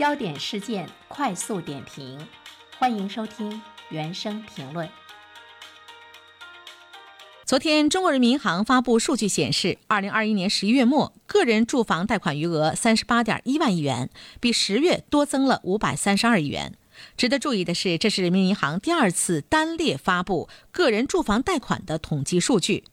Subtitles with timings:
[0.00, 2.18] 焦点事件快速点评，
[2.78, 3.60] 欢迎收听
[3.90, 4.88] 原声评论。
[7.44, 14.08] 昨天，中国人民银行发布数据显示，二零二一年十一月末，个人住房贷款余额三十八点一万亿元，
[14.40, 16.72] 比十月多增了五百三十二亿元。
[17.18, 22.84] 值得注意的是，这是人民银行第二次单列发布个人住房贷款的统计数据，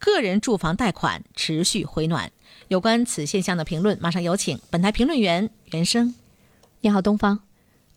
[0.00, 2.32] 个人住房贷款持续回暖。
[2.66, 6.16] 有关此现象的评论，马上有请本台评论员袁生。
[6.82, 7.40] 你好，东方。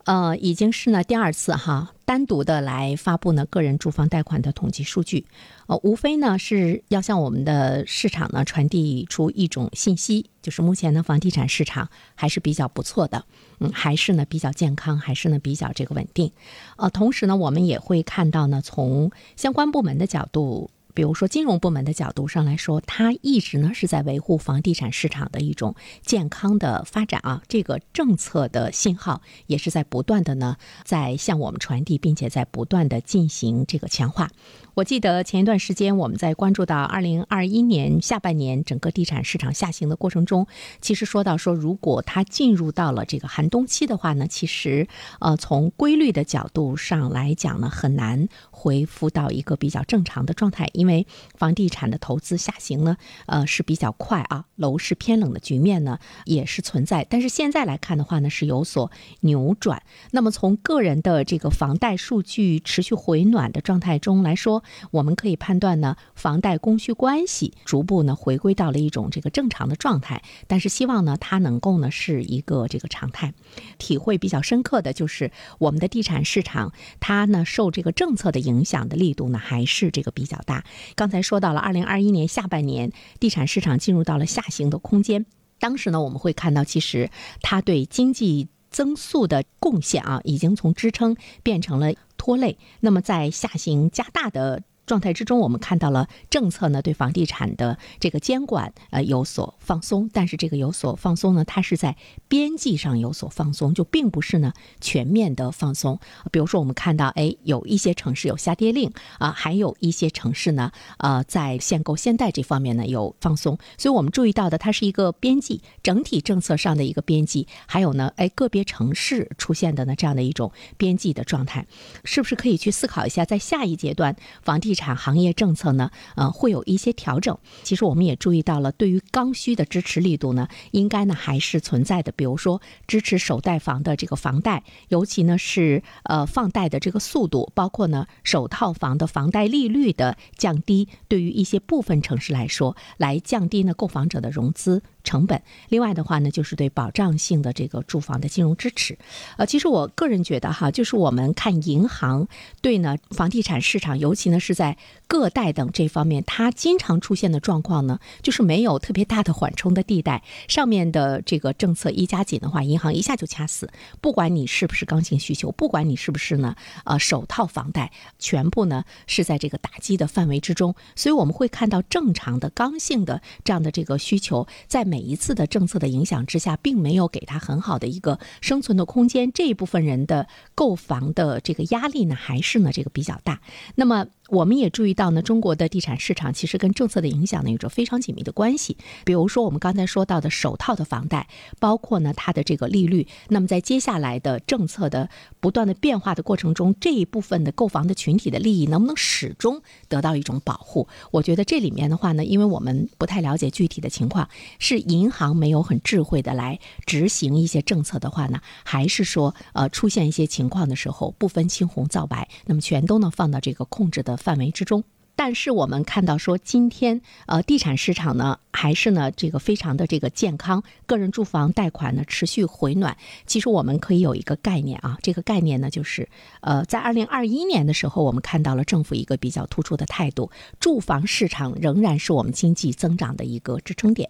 [0.05, 5.27] 呃，已经是呢第二次哈，单独的来发布呢个人住房贷款的统计数据。
[5.67, 13.25] 呃，无非呢是要向我们的市场呢传递出一种信息，就是目前呢房地产市场还是比较不错的，
[13.59, 16.31] 嗯，还是呢比较健康，还是呢比较这个稳定。
[16.77, 20.71] 呃，同时呢我们也会看到呢从相关部门的角度。
[20.99, 27.41] 比如说，金融部门的角度上来说，它一直呢是在维护房地产市场的一种健康的发展啊。
[27.47, 34.29] 这个政策的信号也是在不断的呢在向我们传递，并且在不断的进行这个强化。
[34.73, 40.47] 我记得前一段时间我们在关注到二零二一年下半年整个地产市场下行的过程中，
[40.81, 44.85] 其实说到说，如果它进入到了这个寒冬期的话呢，其实
[45.21, 50.69] 呃从规律的角度上来讲呢，很难恢复到一个比较正常的状态。
[50.73, 57.05] 因为因为房地产的投资下行呢，呃是比较快啊，楼市偏冷的局面呢也是存在。
[57.07, 59.83] 但是现在来看的话呢，是有所扭转。
[60.09, 70.23] 那么从个人的这个房贷数据持续回暖的状态中来说，我们可以判断呢，房贷供需关系逐步呢回归到了一种这个正常的状态。
[70.47, 73.31] 但是希望呢，它能够呢是一个这个常态。
[73.77, 80.63] 体会比较深刻的就是我们的地产市场，它呢受这个政策的影响的力度呢还是这个比较大。
[80.95, 85.25] 刚才说到了，二零二一年下半年地产市场进入到了下行的空间。
[85.59, 87.09] 当时呢，我们会看到，其实
[87.41, 92.57] 它对经济增速的贡献啊，已经从支撑变成了拖累。
[92.79, 94.63] 那么在下行加大的。
[94.89, 101.95] 状态之中，我们看到了政策呢对房地产的这个监管呃有所放松，但是这个有所放松呢，它是在
[102.27, 104.51] 边际上有所放松，就并不是呢
[104.81, 105.99] 全面的放松。
[106.31, 121.67] 比如说，我们看到哎有一些城市有下跌令啊，还有一些城市呢呃在限购限贷这方面呢有放松，所以我们注意到的它是一个边际整体政策上的一个边际，还有呢哎个别城市出现的呢这样的一种边际的状态，
[122.03, 127.37] 是不是可以去思考一下，在下一阶段房地产产行业政策呢，呃，会有一些调整。
[127.63, 132.13] 其实我们也注意到了，对于刚需的支持力度呢，应该呢还是存在的。
[132.13, 144.81] 比如说，支持首贷房的这个房贷，尤其呢是呃放贷的这个速度，包括呢首套房的房贷利率的降低，对于一些部分城市来说，来降低呢购房者的融资。
[145.09, 148.95] 成本，另外的话呢，就是对保障性的这个住房的金融支持。
[149.37, 152.27] 呃，其实我个人觉得哈，就是我们看银行
[152.61, 154.77] 对呢房地产市场，尤其呢是在
[155.07, 160.21] 个贷等这方面，它经常出现的状况呢，就是没有特别大的缓冲的地带。
[160.47, 163.71] 上面的这个政策一加紧的话，银行一下就掐死。
[164.01, 166.55] 不管你是不是刚性需求，不管你是不是呢
[166.85, 170.75] 呃首套房贷，全部呢是在这个打击的范围之中。
[170.95, 174.98] 所以我们会看到正常的刚性的这样的这个需求在每。
[174.99, 183.39] 每一次的政策的影响之下，并没有给他很好的一个生存的空间，这一部分人的购房的这个压力呢，还是呢这个比较大。
[183.75, 184.07] 那么。
[184.29, 188.77] 我们也注意到呢，中国的地产市场其实跟政策的影响呢有着非常紧密的关系。
[189.03, 191.27] 比如说我们刚才说到的首套的房贷，
[191.59, 195.09] 包括呢它的这个利率，那么在接下来的政策的
[195.39, 200.87] 不断的变化的过程中，这一部分的购房的群体的利益能不能始终得到一种保护？
[201.11, 204.29] 我觉得这里面的话呢，因为我们不太了解具体的情况，
[204.59, 214.18] 是银行没有很智慧的来执行一些政策的话呢，还是说呃出现一些情况的时候不分青红皂白，那么全都能放到这个控制的。
[214.19, 214.83] 范围之中。
[215.15, 222.95] 但是我们看到说，今天呃，地产市场呢还是呢这个非常的这个健康，个人住房贷款呢持续回暖。
[223.25, 226.07] 其实我们可以有一个概念啊，这个概念呢就是
[226.39, 234.09] 呃，在二零二一年的时候，我们看到了政府一个比较突出的态度，住房市场仍然是我们经济增长的一个支撑点。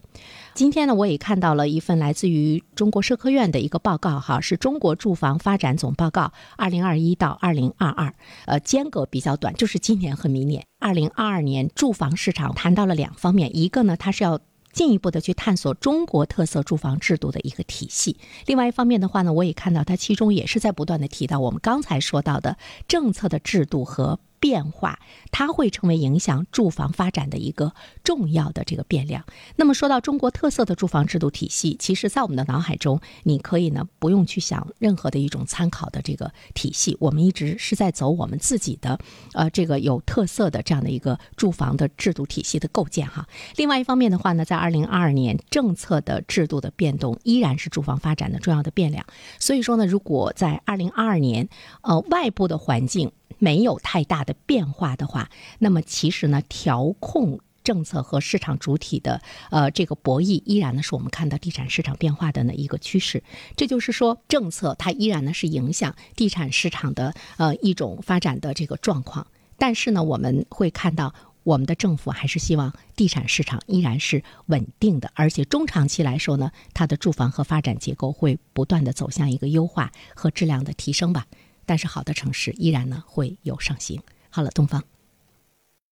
[0.60, 8.14] 今天呢，我也看到了一份来自于中国社科院的一个报告哈，是中国住房发展总报告二零二一到二零二二，
[8.46, 10.66] 呃，间隔比较短，就是今年和明年。
[10.78, 14.38] 二零二二年住房市场谈到了两方面，一个呢，它是要
[14.74, 25.00] 进一步的去探索中国特色住房制度的一个体系；另外一方面的话呢，我也看到它其中也是在不断的提到我们刚才说到的政策的制度和变化，
[25.32, 29.24] 它会成为影响住房发展的一个重要的这个变量。
[29.56, 39.00] 那么说到中国特色的住房制度体系，其实在我们的脑海中，你可以呢不用去想任何的一种参考的这个体系，我们一直是在走我们自己的
[39.34, 43.28] 呃这个有特色的这样的一个住房的制度体系的构建哈。
[43.56, 49.06] 另外一方面的话呢，在二零二二年政策的制度的变动依然是住房发展的重要的变量。
[49.40, 51.50] 所以说呢，如果在二零二二年
[51.82, 59.22] 呃外部的环境，没有太大的变化的话，那么其实呢，调控政策和市场主体的
[59.52, 63.24] 呃这个博弈，依然呢是我们看到地产市场变化的呢一个趋势。
[63.56, 69.28] 这就是说，政策它依然呢是影响地产市场的呃一种发展的这个状况。
[69.58, 71.14] 但是呢，我们会看到，
[71.44, 81.28] 我们的政府还是希望地产市场依然是稳定的，而且中长期来说呢，它的住房和发展结构会不断的走向一个优化和质量的提升吧。
[81.70, 84.02] 但是好的城市依然呢会有上行。
[84.32, 84.84] 好了，东方。